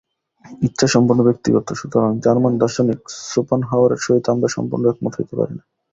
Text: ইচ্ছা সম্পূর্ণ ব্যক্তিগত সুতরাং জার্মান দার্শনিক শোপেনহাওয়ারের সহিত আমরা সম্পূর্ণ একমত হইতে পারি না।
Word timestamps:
ইচ্ছা 0.61 0.87
সম্পূর্ণ 0.87 1.21
ব্যক্তিগত 1.23 1.67
সুতরাং 1.73 2.11
জার্মান 2.23 2.53
দার্শনিক 2.57 2.99
শোপেনহাওয়ারের 3.31 4.01
সহিত 4.01 4.25
আমরা 4.29 4.47
সম্পূর্ণ 4.47 4.83
একমত 4.87 5.13
হইতে 5.17 5.33
পারি 5.35 5.53
না। 5.57 5.63